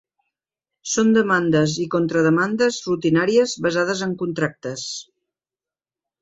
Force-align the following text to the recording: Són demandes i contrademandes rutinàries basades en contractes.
Són 0.93 1.11
demandes 1.17 1.75
i 1.83 1.85
contrademandes 1.95 2.79
rutinàries 2.87 3.55
basades 3.67 4.03
en 4.07 4.17
contractes. 4.23 4.89